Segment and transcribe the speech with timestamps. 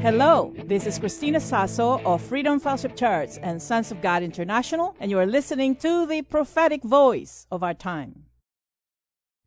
[0.00, 5.10] Hello, this is Christina Sasso of Freedom Fellowship Church and Sons of God International, and
[5.10, 8.26] you are listening to the prophetic voice of our time.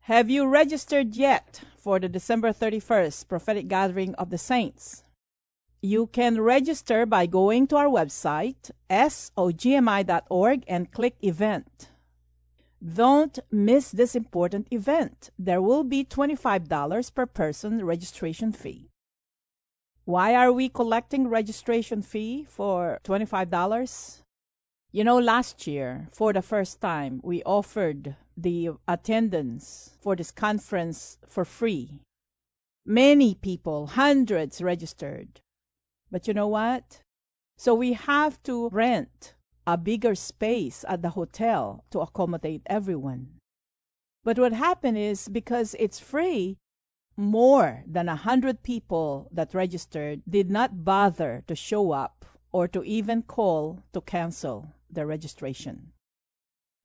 [0.02, 5.04] Have you registered yet for the December 31st prophetic gathering of the saints?
[5.80, 11.88] You can register by going to our website, sogmi.org, and click event.
[12.94, 15.30] Don't miss this important event.
[15.38, 18.91] There will be $25 per person registration fee.
[20.04, 24.22] Why are we collecting registration fee for $25?
[24.90, 31.18] You know, last year, for the first time, we offered the attendance for this conference
[31.26, 32.00] for free.
[32.84, 35.40] Many people, hundreds registered.
[36.10, 37.00] But you know what?
[37.56, 39.34] So we have to rent
[39.66, 43.38] a bigger space at the hotel to accommodate everyone.
[44.24, 46.58] But what happened is because it's free,
[47.16, 52.82] more than a hundred people that registered did not bother to show up or to
[52.84, 55.92] even call to cancel their registration.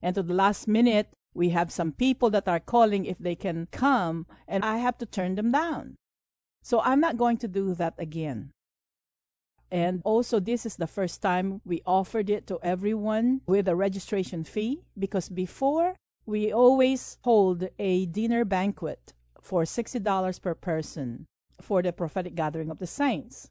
[0.02, 3.68] And to the last minute, we have some people that are calling if they can
[3.72, 5.96] come, and I have to turn them down.
[6.64, 8.52] So I'm not going to do that again.
[9.70, 14.44] And also, this is the first time we offered it to everyone with a registration
[14.44, 19.14] fee because before we always hold a dinner banquet
[19.48, 21.26] for $60 per person
[21.62, 23.50] for the prophetic gathering of the saints.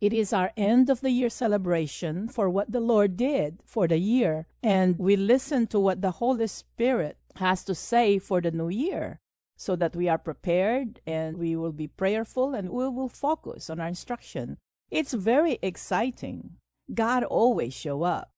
[0.00, 3.98] It is our end of the year celebration for what the Lord did for the
[3.98, 8.68] year, and we listen to what the Holy Spirit has to say for the new
[8.68, 9.20] year
[9.56, 13.80] so that we are prepared and we will be prayerful and we will focus on
[13.80, 14.58] our instruction
[14.90, 16.56] it's very exciting.
[16.92, 18.30] God always show up.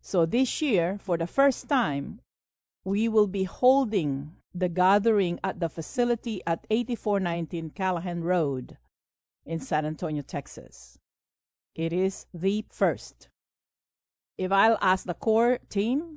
[0.00, 2.20] So this year, for the first time,
[2.84, 8.76] we will be holding the gathering at the facility at 8419 Callahan Road
[9.44, 10.98] in San Antonio, Texas.
[11.74, 13.28] It is the first.
[14.36, 16.16] If I'll ask the core team,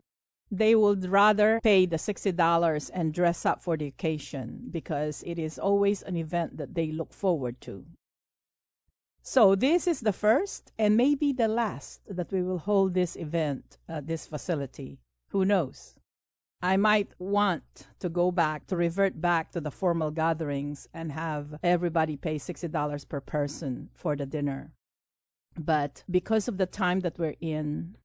[0.52, 5.58] they would rather pay the $60 and dress up for the occasion because it is
[5.58, 7.86] always an event that they look forward to.
[9.24, 13.78] So this is the first and maybe the last that we will hold this event
[13.88, 15.00] at this facility.
[15.30, 15.96] Who knows?
[16.62, 21.56] I might want to go back to revert back to the formal gatherings and have
[21.64, 24.72] everybody pay $60 per person for the dinner.
[25.58, 27.98] But because of the time that we're in,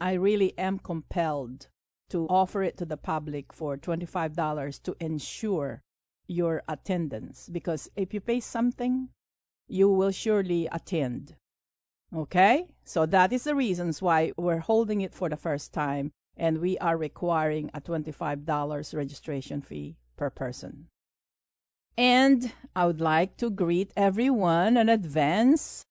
[0.00, 1.66] I really am compelled
[2.10, 5.82] to offer it to the public for $25 to ensure
[6.26, 9.08] your attendance because if you pay something
[9.68, 11.36] you will surely attend.
[12.14, 12.68] Okay?
[12.84, 16.78] So that is the reasons why we're holding it for the first time and we
[16.78, 20.86] are requiring a $25 registration fee per person.
[21.96, 25.84] And I would like to greet everyone in advance.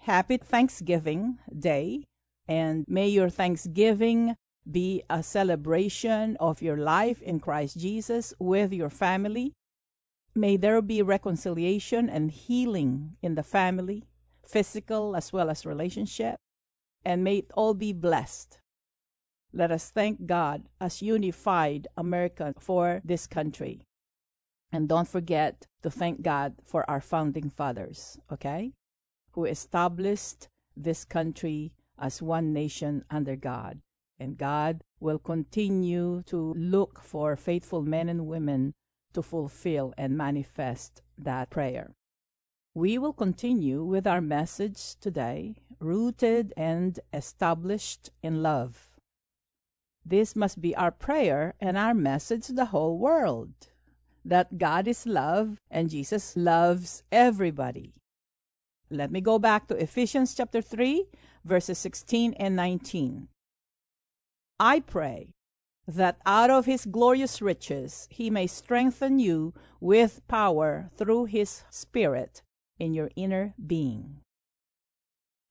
[0.00, 2.04] Happy Thanksgiving Day.
[2.48, 4.34] And may your Thanksgiving
[4.68, 9.52] be a celebration of your life in Christ Jesus with your family
[10.34, 14.04] May there be reconciliation and healing in the family,
[14.46, 16.36] physical as well as relationship,
[17.04, 18.59] and may it all be blessed.
[19.52, 23.82] Let us thank God as unified America for this country.
[24.72, 28.72] And don't forget to thank God for our founding fathers, okay?
[29.32, 33.80] Who established this country as one nation under God.
[34.18, 38.74] And God will continue to look for faithful men and women
[39.12, 41.94] to fulfill and manifest that prayer.
[42.74, 48.89] We will continue with our message today, rooted and established in love.
[50.04, 53.52] This must be our prayer and our message to the whole world
[54.24, 57.94] that God is love and Jesus loves everybody.
[58.90, 61.06] Let me go back to Ephesians chapter 3,
[61.44, 63.28] verses 16 and 19.
[64.58, 65.34] I pray
[65.86, 72.42] that out of his glorious riches he may strengthen you with power through his Spirit
[72.78, 74.20] in your inner being,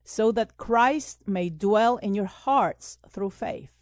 [0.03, 3.78] so that Christ may dwell in your hearts through faith.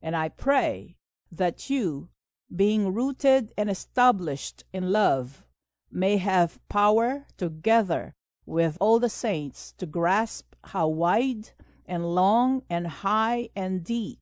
[0.00, 0.96] And I pray
[1.30, 2.08] that you,
[2.54, 5.44] being rooted and established in love,
[5.90, 8.14] may have power together
[8.46, 11.50] with all the saints to grasp how wide
[11.86, 14.18] and long and high and deep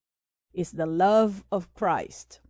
[0.52, 2.40] is the love of Christ,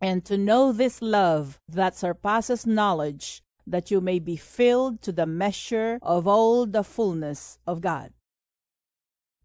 [0.00, 5.26] and to know this love that surpasses knowledge, that you may be filled to the
[5.26, 8.12] measure of all the fullness of God.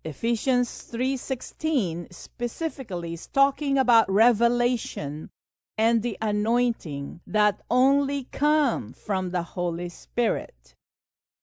[0.08, 5.30] Ephesians 3:16 specifically is talking about revelation
[5.78, 10.76] and the anointing that only come from the Holy Spirit.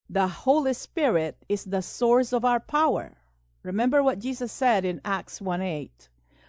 [0.09, 3.19] The Holy Spirit is the source of our power.
[3.63, 6.09] Remember what Jesus said in Acts 1 8.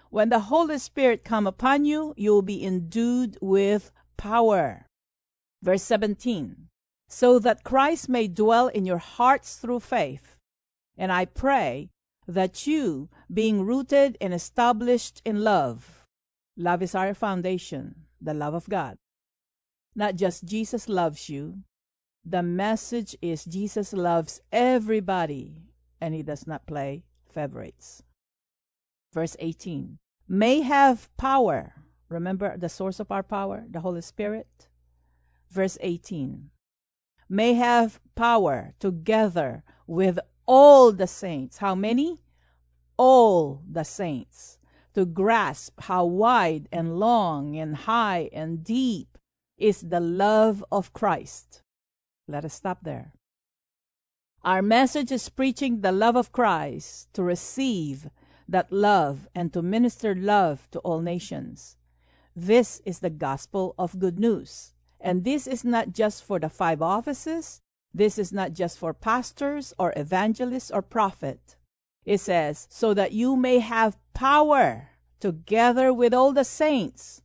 [0.10, 4.88] When the Holy Spirit come upon you, you will be endued with power.
[5.62, 6.70] Verse 17.
[7.10, 10.40] So that Christ may dwell in your hearts through faith.
[10.98, 11.90] And I pray
[12.28, 16.06] that you, being rooted and established in love,
[16.58, 18.98] love is our foundation, the love of God.
[19.96, 21.64] Not just Jesus loves you,
[22.26, 25.70] the message is Jesus loves everybody
[26.02, 28.04] and he does not play favorites.
[29.14, 31.74] Verse 18 may have power.
[32.10, 34.68] Remember the source of our power, the Holy Spirit?
[35.50, 36.50] Verse 18
[37.30, 41.58] may have power together with all the saints.
[41.58, 42.20] How many?
[42.98, 44.60] All the saints.
[44.94, 49.18] To grasp how wide and long and high and deep
[49.58, 51.62] is the love of Christ.
[52.28, 53.14] Let us stop there.
[54.44, 58.10] Our message is preaching the love of Christ to receive
[58.48, 61.78] that love and to minister love to all nations.
[62.36, 64.74] This is the gospel of good news.
[65.00, 67.62] And this is not just for the five offices.
[67.96, 71.56] This is not just for pastors or evangelists or prophet.
[72.04, 74.90] It says, so that you may have power
[75.22, 77.22] together with all the saints,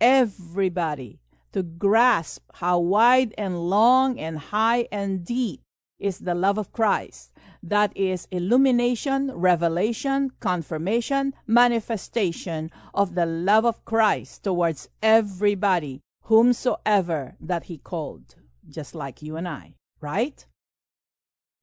[0.00, 1.20] everybody,
[1.52, 5.60] to grasp how wide and long and high and deep
[6.00, 7.30] is the love of Christ.
[7.62, 17.64] That is illumination, revelation, confirmation, manifestation of the love of Christ towards everybody, whomsoever that
[17.64, 18.34] he called,
[18.68, 20.44] just like you and I, right?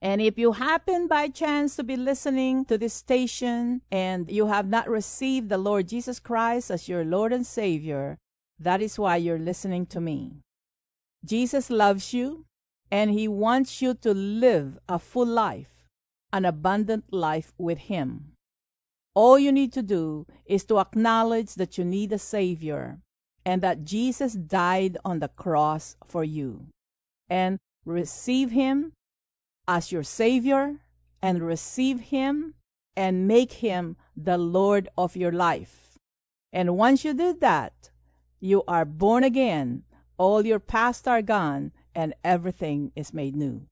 [0.01, 4.68] And if you happen by chance to be listening to this station and you have
[4.68, 8.18] not received the Lord Jesus Christ as your Lord and Savior,
[8.57, 10.38] that is why you're listening to me.
[11.25, 12.45] Jesus loves you
[12.89, 15.89] and He wants you to live a full life,
[16.31, 18.31] an abundant life with Him.
[19.13, 23.00] All you need to do is to acknowledge that you need a Savior
[23.45, 26.68] and that Jesus died on the cross for you,
[27.30, 28.94] and receive Him
[29.70, 30.80] as your Savior,
[31.22, 32.56] and receive Him
[32.96, 36.00] and make Him the Lord of your life.
[36.52, 37.92] And once you did that,
[38.40, 39.84] you are born again.
[40.18, 43.68] All your past are gone, and everything is made new.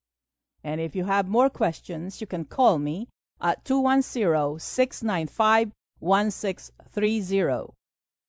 [0.64, 3.08] And if you have more questions, you can call me
[3.42, 7.77] at 210 695 1630.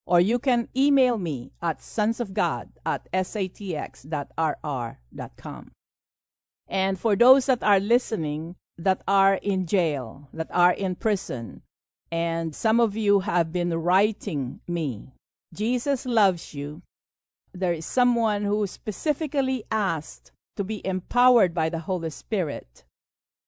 [0.09, 4.01] Or you can email me at sonsofgod at satx.rr.com.
[6.67, 11.61] And for those that are listening that are in jail, that are in prison,
[12.11, 15.13] and some of you have been writing me,
[15.53, 16.81] Jesus loves you
[17.53, 22.83] there is someone who specifically asked to be empowered by the Holy Spirit,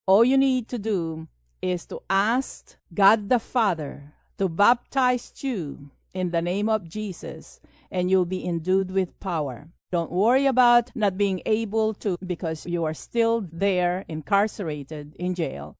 [0.07, 1.27] all you need to do
[1.61, 8.09] is to ask God the Father to baptize you in the name of Jesus, and
[8.09, 9.69] you'll be endued with power.
[9.91, 15.75] Don't worry about not being able to because you are still there, incarcerated in jail.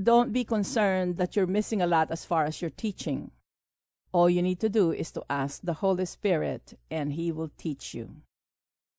[0.00, 3.30] Don't be concerned that you're missing a lot as far as your teaching.
[4.12, 7.94] All you need to do is to ask the Holy Spirit, and He will teach
[7.94, 8.22] you.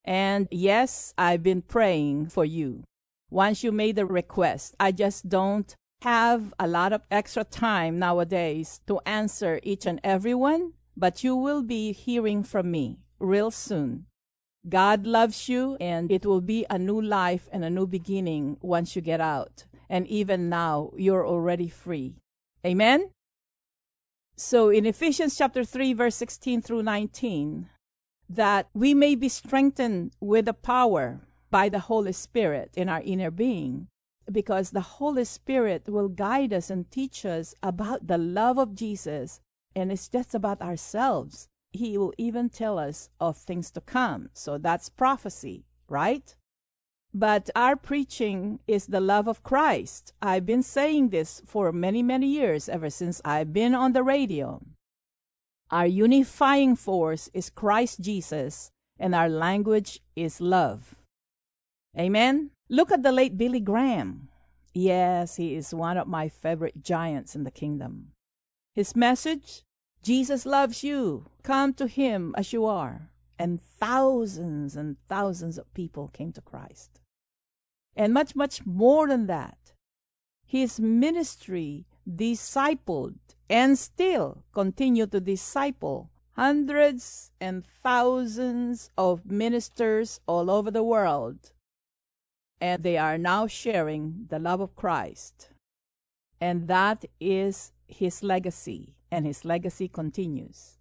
[0.04, 2.84] And yes, I've been praying for you.
[3.32, 5.74] Once you made the request, I just don't
[6.06, 11.36] have a lot of extra time nowadays to answer each and every one, but you
[11.36, 14.06] will be hearing from me real soon.
[14.70, 18.96] God loves you, and it will be a new life and a new beginning once
[18.96, 19.66] you get out.
[19.90, 22.18] And even now, you're already free.
[22.64, 23.10] Amen?
[24.36, 27.68] So in Ephesians chapter 3, verse 16 through 19,
[28.30, 33.32] that we may be strengthened with the power by the Holy Spirit in our inner
[33.32, 33.88] being,
[34.32, 39.40] because the Holy Spirit will guide us and teach us about the love of Jesus,
[39.76, 41.48] and it's just about ourselves.
[41.72, 44.30] He will even tell us of things to come.
[44.34, 46.36] So that's prophecy, right?
[47.14, 50.14] But our preaching is the love of Christ.
[50.22, 54.62] I've been saying this for many, many years, ever since I've been on the radio.
[55.72, 60.96] Our unifying force is Christ Jesus, and our language is love.
[61.98, 62.52] Amen?
[62.70, 64.30] Look at the late Billy Graham.
[64.74, 68.12] Yes, he is one of my favorite giants in the kingdom.
[68.74, 69.64] His message
[70.06, 71.26] Jesus loves you.
[71.42, 73.10] Come to him as you are.
[73.40, 77.00] And thousands and thousands of people came to Christ.
[77.96, 79.74] And much, much more than that.
[80.46, 83.18] His ministry discipled
[83.50, 91.52] and still continue to disciple hundreds and thousands of ministers all over the world.
[92.62, 95.50] And they are now sharing the love of Christ.
[96.40, 100.78] And that is his legacy, and his legacy continues.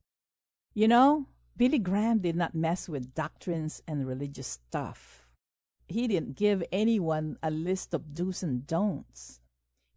[0.74, 1.26] You know,
[1.56, 5.28] Billy Graham did not mess with doctrines and religious stuff.
[5.86, 9.40] He didn't give anyone a list of do's and don'ts.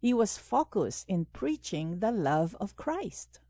[0.00, 3.40] He was focused in preaching the love of Christ.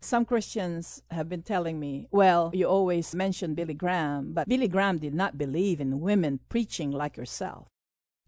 [0.00, 4.98] Some Christians have been telling me, well, you always mention Billy Graham, but Billy Graham
[4.98, 7.68] did not believe in women preaching like yourself.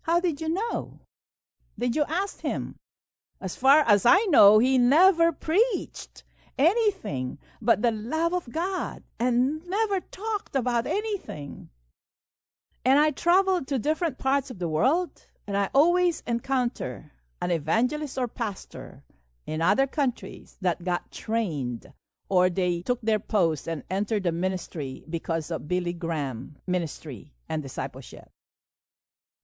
[0.03, 1.01] How did you know?
[1.79, 2.77] Did you ask him?
[3.41, 6.25] As far as I know, he never preached
[6.59, 11.69] anything but the love of God and never talked about anything.
[12.85, 18.19] And I traveled to different parts of the world, and I always encounter an evangelist
[18.19, 19.05] or pastor
[19.49, 21.95] in other countries that got trained
[22.29, 27.63] or they took their post and entered the ministry because of Billy Graham ministry and
[27.63, 28.29] discipleship.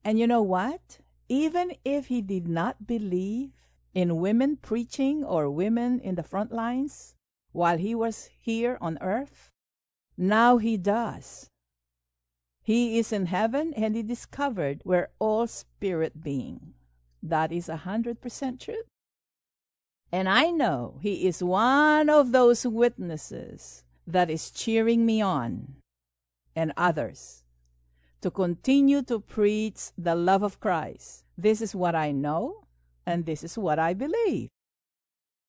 [0.05, 0.99] And you know what?
[1.31, 3.53] Even if he did not believe
[3.95, 7.15] in women preaching or women in the front lines
[7.53, 9.53] while he was here on earth,
[10.19, 11.49] now he does.
[12.63, 16.75] He is in heaven and he discovered where all spirit being.
[17.23, 18.85] That is a hundred percent true.
[20.15, 25.75] And I know he is one of those witnesses that is cheering me on
[26.55, 27.43] and others
[28.21, 31.25] to continue to preach the love of Christ.
[31.37, 32.63] This is what I know
[33.05, 34.51] and this is what I believe.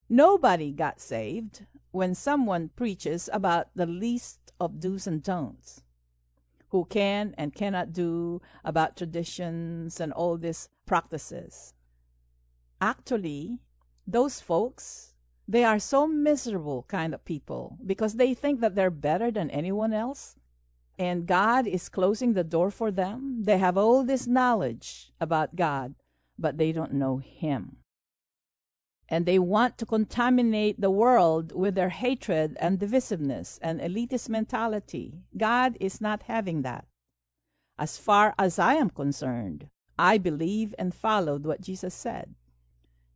[0.09, 5.83] Nobody got saved when someone preaches about the least of do's and don'ts
[6.69, 11.75] who can and cannot do about traditions and all these practices.
[12.81, 13.59] Actually,
[14.07, 15.13] those folks,
[15.47, 19.93] they are so miserable kind of people because they think that they're better than anyone
[19.93, 20.35] else
[20.97, 23.43] and God is closing the door for them.
[23.43, 25.95] They have all this knowledge about God,
[26.39, 27.77] but they don't know Him.
[29.07, 35.19] And they want to contaminate the world with their hatred and divisiveness and elitist mentality.
[35.37, 36.85] God is not having that.
[37.77, 39.69] As far as I am concerned,
[39.99, 42.35] I believe and followed what Jesus said.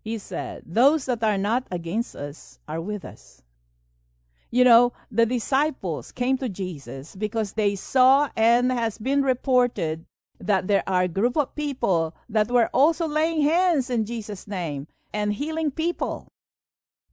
[0.09, 3.43] He said, Those that are not against us are with us.
[4.49, 10.05] You know, the disciples came to Jesus because they saw and has been reported
[10.39, 14.87] that there are a group of people that were also laying hands in Jesus' name
[15.13, 16.27] and healing people.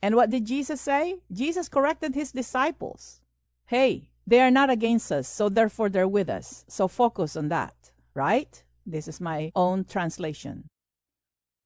[0.00, 1.20] And what did Jesus say?
[1.30, 3.20] Jesus corrected his disciples.
[3.66, 6.64] Hey, they are not against us, so therefore they're with us.
[6.66, 8.64] So focus on that, right?
[8.86, 10.70] This is my own translation.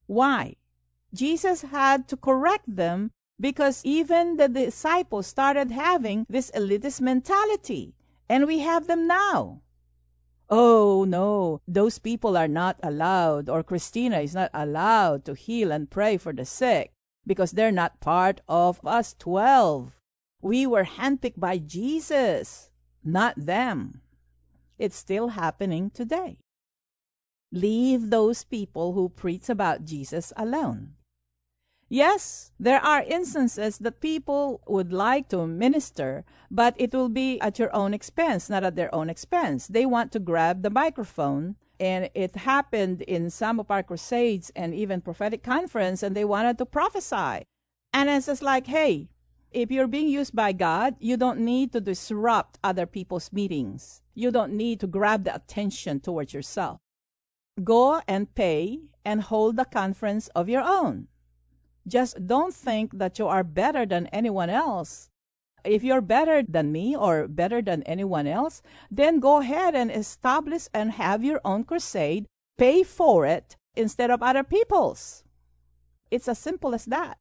[0.07, 0.57] Why?
[1.13, 7.95] Jesus had to correct them because even the disciples started having this elitist mentality,
[8.29, 9.61] and we have them now.
[10.49, 15.89] Oh, no, those people are not allowed, or Christina is not allowed to heal and
[15.89, 16.91] pray for the sick
[17.25, 19.95] because they're not part of us 12.
[20.41, 22.69] We were handpicked by Jesus,
[23.03, 24.01] not them.
[24.77, 26.39] It's still happening today.
[27.51, 30.93] Leave those people who preach about Jesus alone.
[31.93, 37.59] Yes, there are instances that people would like to minister, but it will be at
[37.59, 39.67] your own expense, not at their own expense.
[39.67, 44.73] They want to grab the microphone, and it happened in some of our crusades and
[44.73, 47.43] even prophetic conference, and they wanted to prophesy.
[47.91, 49.09] And it's just like, hey,
[49.51, 54.01] if you're being used by God, you don't need to disrupt other people's meetings.
[54.15, 56.79] You don't need to grab the attention towards yourself.
[57.61, 61.09] Go and pay and hold a conference of your own.
[61.87, 65.09] Just don't think that you are better than anyone else.
[65.63, 70.67] If you're better than me or better than anyone else, then go ahead and establish
[70.73, 75.23] and have your own crusade, pay for it instead of other people's.
[76.09, 77.17] It's as simple as that.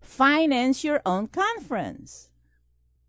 [0.00, 2.30] Finance your own conference.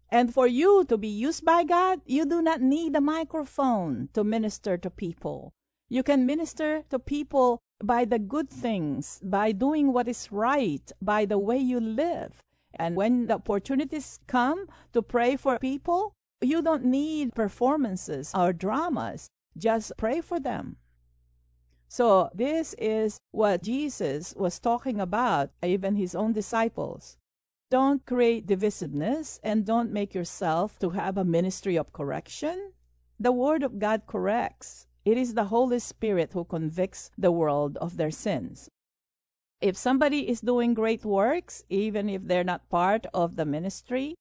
[0.10, 4.24] And for you to be used by God, you do not need a microphone to
[4.24, 5.52] minister to people.
[5.90, 11.26] You can minister to people by the good things, by doing what is right, by
[11.26, 12.42] the way you live.
[12.74, 19.30] And when the opportunities come to pray for people, you don't need performances or dramas.
[19.58, 20.76] just pray for them.
[21.88, 27.18] So, this is what Jesus was talking about, even his own disciples.
[27.72, 32.74] Don't create divisiveness and don't make yourself to have a ministry of correction.
[33.18, 34.88] The Word of God corrects.
[35.06, 38.70] It is the Holy Spirit who convicts the world of their sins.
[39.62, 44.16] If somebody is doing great works, even if they're not part of the ministry,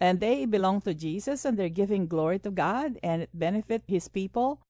[0.00, 4.08] and they belong to Jesus and they're giving glory to God and it benefit his
[4.08, 4.60] people,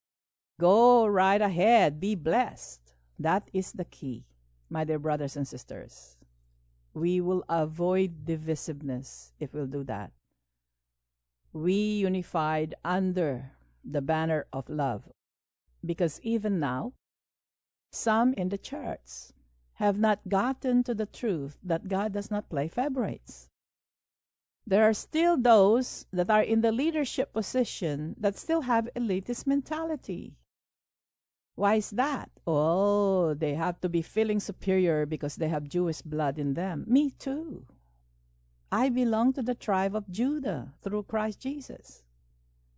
[0.61, 2.95] go right ahead, be blessed.
[3.19, 4.27] That is the key,
[4.69, 6.17] my dear brothers and sisters.
[6.93, 10.13] We will avoid divisiveness if we'll do that.
[11.53, 13.53] We unified under
[13.83, 15.09] the banner of love.
[15.85, 16.93] Because even now,
[17.91, 19.33] some in the church
[19.75, 23.49] have not gotten to the truth that God does not play favorites.
[24.67, 30.37] There are still those that are in the leadership position that still have elitist mentality.
[31.55, 32.31] Why is that?
[32.47, 36.85] Oh, they have to be feeling superior because they have Jewish blood in them.
[36.89, 37.67] Me too.
[38.73, 42.04] I belong to the tribe of Judah through Christ Jesus.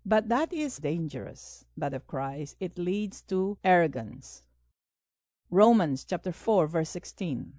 [0.08, 2.54] But that is dangerous, but of Christ.
[2.60, 4.44] It leads to arrogance.
[5.50, 7.54] Romans chapter 4 verse 16.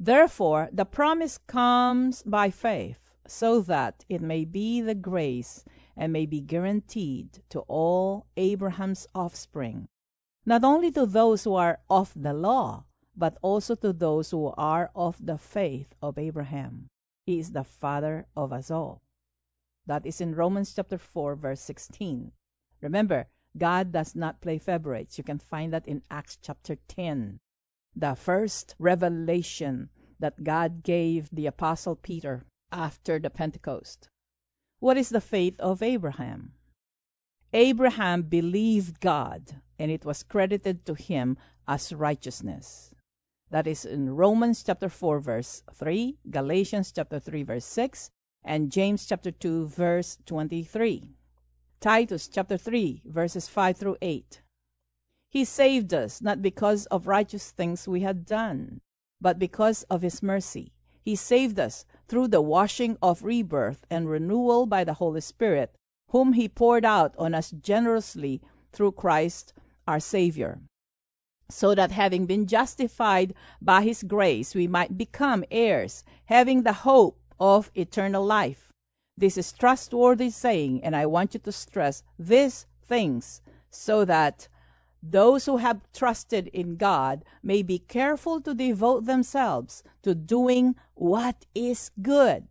[0.00, 5.64] Therefore, the promise comes by faith, so that it may be the grace
[5.96, 9.86] and may be guaranteed to all Abraham's offspring,
[10.44, 12.84] not only to those who are of the law,
[13.16, 16.88] but also to those who are of the faith of Abraham.
[17.26, 19.03] He is the father of us all.
[19.86, 22.32] That is in Romans chapter 4 verse 16.
[22.80, 23.26] Remember,
[23.56, 25.18] God does not play favorites.
[25.18, 27.38] You can find that in Acts chapter 10.
[27.94, 34.08] The first revelation that God gave the Apostle Peter after the Pentecost.
[34.80, 36.52] What is the faith of Abraham?
[37.52, 41.38] Abraham believed God, and it was credited to him
[41.68, 42.92] as righteousness.
[43.50, 48.10] That is in Romans chapter 4 verse 3, Galatians chapter 3 verse 6,
[48.44, 51.14] and James chapter 2 verse 23.
[51.80, 54.40] Titus chapter 3, verses 5 through 8.
[55.28, 58.80] He saved us not because of righteous things we had done,
[59.20, 60.72] but because of His mercy.
[61.02, 65.74] He saved us through the washing of rebirth and renewal by the Holy Spirit,
[66.08, 68.40] whom He poured out on us generously
[68.72, 69.52] through Christ
[69.86, 70.60] our Savior,
[71.50, 77.18] so that having been justified by His grace, we might become heirs, having the hope
[77.38, 78.70] of eternal life.
[79.16, 84.48] This is trustworthy saying, and I want you to stress these things so that
[85.02, 91.44] those who have trusted in God may be careful to devote themselves to doing what
[91.54, 92.48] is good.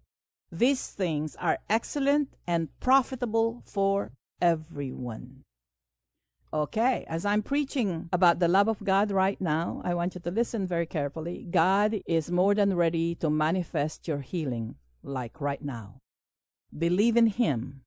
[0.52, 5.44] These things are excellent and profitable for everyone.
[6.54, 10.30] Okay, as I'm preaching about the love of God right now, I want you to
[10.30, 11.48] listen very carefully.
[11.50, 15.98] God is more than ready to manifest your healing, like right now.
[16.78, 17.82] Believe in Him.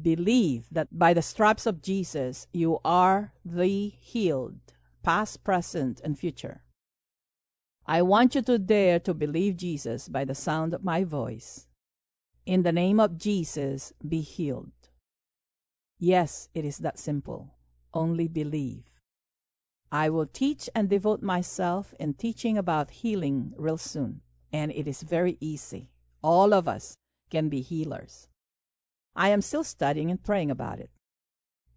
[0.00, 4.60] Believe that by the stripes of Jesus you are the healed,
[5.02, 6.62] past, present, and future.
[7.84, 11.66] I want you to dare to believe Jesus by the sound of my voice.
[12.46, 14.70] In the name of Jesus, be healed.
[15.98, 17.53] Yes, it is that simple.
[17.94, 18.82] Only believe.
[19.92, 24.20] I will teach and devote myself in teaching about healing real soon,
[24.52, 25.88] and it is very easy.
[26.20, 26.96] All of us
[27.30, 28.28] can be healers.
[29.14, 30.90] I am still studying and praying about it.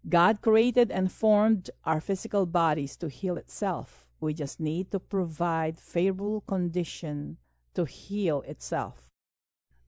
[0.08, 4.06] God created and formed our physical bodies to heal itself.
[4.20, 7.36] We just need to provide favorable condition
[7.74, 9.08] to heal itself.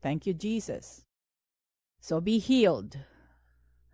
[0.03, 1.03] Thank you, Jesus.
[2.01, 2.99] So be healed.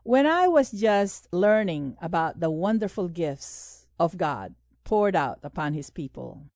[0.07, 5.91] When I was just learning about the wonderful gifts of God poured out upon his
[5.91, 6.47] people,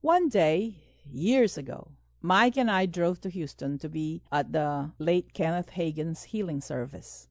[0.00, 1.90] one day, years ago,
[2.22, 7.26] Mike and I drove to Houston to be at the late Kenneth Hagin's healing service.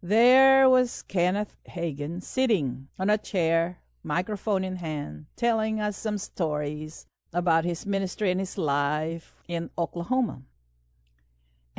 [0.00, 7.04] There was Kenneth Hagin sitting on a chair, microphone in hand, telling us some stories
[7.32, 10.42] about his ministry and his life in Oklahoma.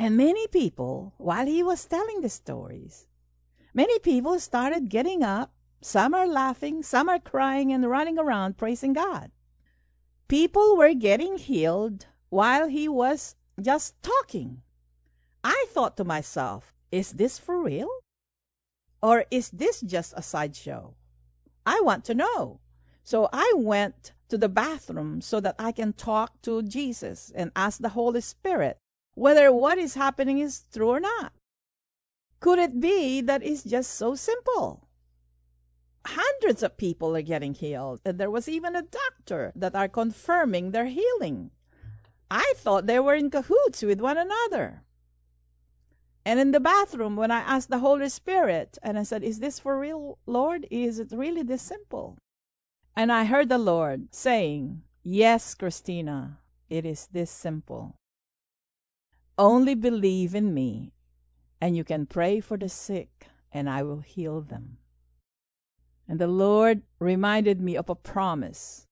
[0.00, 3.06] And many people, while he was telling the stories,
[3.74, 5.52] many people started getting up.
[5.82, 9.30] Some are laughing, some are crying and running around praising God.
[10.26, 14.62] People were getting healed while he was just talking.
[15.44, 17.90] I thought to myself, is this for real?
[19.02, 20.94] Or is this just a sideshow?
[21.66, 22.60] I want to know.
[23.04, 27.80] So I went to the bathroom so that I can talk to Jesus and ask
[27.80, 28.78] the Holy Spirit
[29.20, 31.32] whether what is happening is true or not.
[32.40, 34.90] Could it be that it's just so simple?
[36.06, 38.00] hundreds of people are getting healed.
[38.04, 41.50] And there was even a doctor that are confirming their healing.
[42.30, 44.82] I thought they were in cahoots with one another.
[46.24, 49.58] And in the bathroom, when I asked the Holy Spirit, and I said, Is this
[49.58, 50.66] for real, Lord?
[50.70, 52.18] Is it really this simple?
[52.94, 57.96] And I heard the Lord saying, Yes, Christina, it is this simple.
[59.40, 60.92] Only believe in me,
[61.62, 64.76] and you can pray for the sick, and I will heal them.
[66.06, 68.86] And the Lord reminded me of a promise.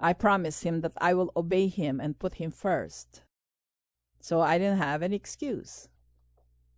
[0.00, 3.20] I promised him that I will obey him and put him first.
[4.18, 5.90] So I didn't have an excuse.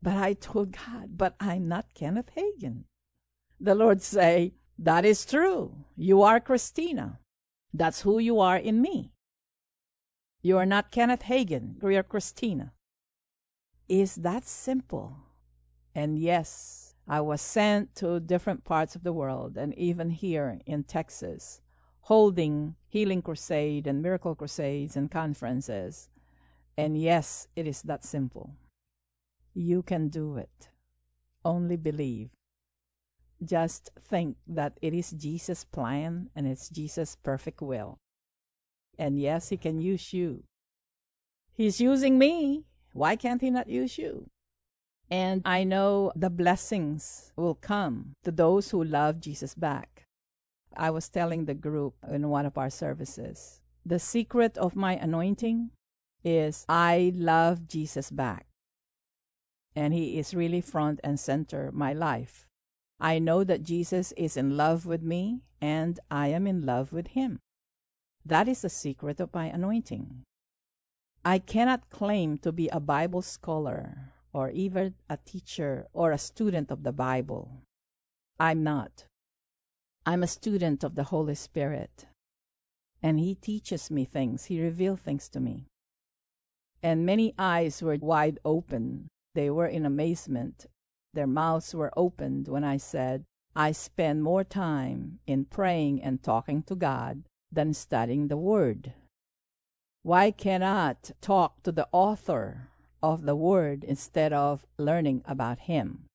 [0.03, 2.87] But I told God, but I'm not Kenneth Hagin.
[3.61, 5.85] The Lord say, that is true.
[5.97, 7.21] You are Christina.
[7.73, 9.12] That's who you are in me.
[10.45, 11.77] You are not Kenneth Hagin.
[11.81, 12.73] You're Christina.
[13.89, 15.19] Is that simple?
[15.95, 20.83] And yes, I was sent to different parts of the world and even here in
[20.83, 21.61] Texas,
[22.03, 26.09] holding healing crusade and miracle crusades and conferences.
[26.77, 28.57] And yes, it is that simple.
[29.55, 30.71] You can do it.
[31.45, 32.31] Only believe.
[33.45, 37.99] Just think that it is Jesus' plan and it's Jesus' perfect will.
[38.99, 40.45] And yes, He can use you.
[41.53, 42.65] He's using me.
[42.93, 44.31] Why can't He not use you?
[45.11, 50.07] And I know the blessings will come to those who love Jesus back.
[50.75, 55.71] I was telling the group in one of our services the secret of my anointing
[56.25, 58.47] is I love Jesus back
[59.75, 62.47] and He is really front and center my life.
[63.01, 67.09] I know that Jesus is in love with me, and I am in love with
[67.09, 67.41] Him.
[68.25, 70.23] That is the secret of my anointing.
[71.25, 76.71] I cannot claim to be a Bible scholar or even a teacher or a student
[76.71, 77.63] of the Bible.
[78.39, 79.05] I'm not.
[80.05, 82.07] I'm a student of the Holy Spirit.
[83.03, 85.67] And He teaches me things, He reveals things to me.
[86.83, 90.67] And many eyes were wide open they were in amazement.
[91.15, 96.63] Their mouths were opened when I said, I spend more time in praying and talking
[96.65, 98.95] to God than studying the Word.
[100.03, 102.71] Why cannot talk to the author
[103.03, 106.07] of the Word instead of learning about Him?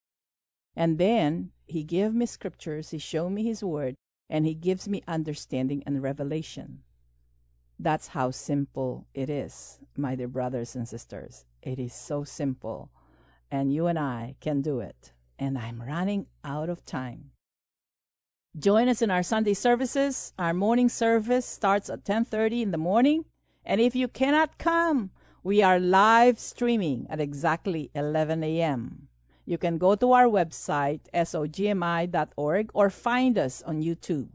[0.76, 3.95] And then He gave me scriptures, He showed me His Word,
[4.30, 6.84] and He gives me understanding and revelation.
[7.80, 11.45] That's how simple it is, my dear brothers and sisters.
[11.62, 12.89] It is so simple
[13.52, 15.13] and you and I can do it.
[15.39, 17.32] And I'm running out of time.
[18.58, 20.34] Join us in our Sunday services.
[20.39, 23.26] Our morning service starts at 10:30 in the morning,
[23.63, 25.12] and if you cannot come,
[25.43, 29.10] we are live streaming at exactly 11 a.m.
[29.46, 34.30] You can go to our website sogmi.org or find us on YouTube.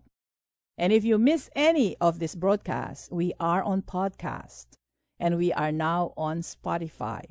[0.79, 4.79] And if you miss any of this broadcast, we are on podcast
[5.19, 7.25] and we are now on Spotify.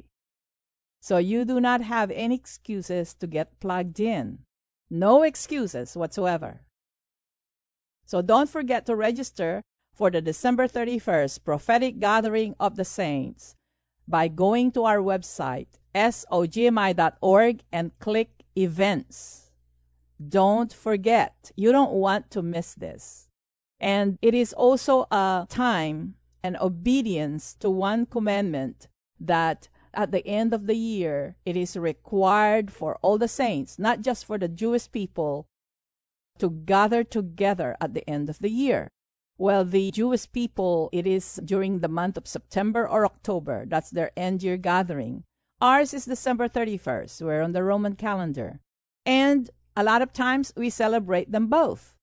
[0.99, 4.39] So you do not have any excuses to get plugged in.
[4.89, 6.65] No excuses whatsoever.
[8.11, 9.61] So don't forget to register
[9.95, 13.55] for the December 31st prophetic gathering of the saints
[14.05, 19.51] by going to our website sogmi.org and click events.
[20.19, 21.51] Don't forget.
[21.55, 23.29] You don't want to miss this.
[23.79, 28.89] And it is also a time and obedience to one commandment
[29.21, 34.01] that at the end of the year, it is required for all the saints, not
[34.01, 35.47] just for the Jewish people,
[36.41, 38.91] to gather together at the end of the year.
[39.37, 43.65] Well, the Jewish people, it is during the month of September or October.
[43.65, 45.23] That's their end year gathering.
[45.61, 47.21] Ours is December 31st.
[47.21, 48.59] We're on the Roman calendar.
[49.05, 51.95] And a lot of times we celebrate them both.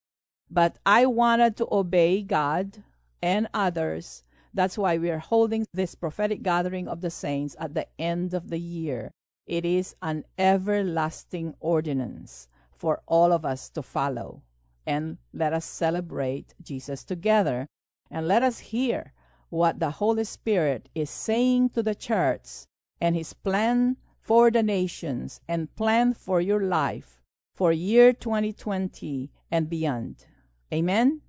[0.50, 2.82] But I wanted to obey God
[3.20, 4.24] and others
[4.54, 8.48] that's why we are holding this prophetic gathering of the saints at the end of
[8.48, 9.12] the year.
[9.46, 14.42] It is an everlasting ordinance for all of us to follow.
[14.86, 17.66] And let us celebrate Jesus together.
[18.10, 19.12] And let us hear
[19.50, 22.64] what the Holy Spirit is saying to the church
[23.00, 27.20] and his plan for the nations and plan for your life
[27.54, 30.26] for year 2020 and beyond.
[30.72, 31.22] Amen.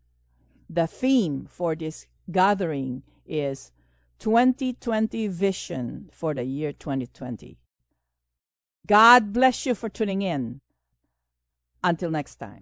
[0.69, 3.71] The theme for this gathering is
[4.19, 7.57] 2020 vision for the year 2020.
[8.85, 10.59] God bless you for tuning in.
[11.84, 12.62] Until next time.